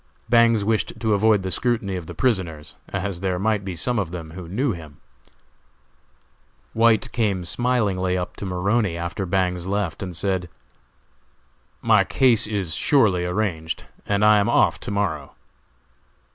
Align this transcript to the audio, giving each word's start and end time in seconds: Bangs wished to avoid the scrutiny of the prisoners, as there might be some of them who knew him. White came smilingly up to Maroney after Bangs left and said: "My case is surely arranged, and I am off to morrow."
Bangs 0.29 0.65
wished 0.65 0.99
to 0.99 1.13
avoid 1.13 1.43
the 1.43 1.51
scrutiny 1.51 1.95
of 1.95 2.07
the 2.07 2.15
prisoners, 2.15 2.73
as 2.89 3.19
there 3.19 3.37
might 3.37 3.63
be 3.63 3.75
some 3.75 3.99
of 3.99 4.09
them 4.09 4.31
who 4.31 4.47
knew 4.47 4.71
him. 4.71 4.97
White 6.73 7.11
came 7.11 7.45
smilingly 7.45 8.17
up 8.17 8.35
to 8.37 8.45
Maroney 8.47 8.97
after 8.97 9.27
Bangs 9.27 9.67
left 9.67 10.01
and 10.01 10.15
said: 10.17 10.49
"My 11.83 12.03
case 12.03 12.47
is 12.47 12.73
surely 12.73 13.25
arranged, 13.25 13.83
and 14.07 14.25
I 14.25 14.39
am 14.39 14.49
off 14.49 14.79
to 14.79 14.89
morrow." 14.89 15.35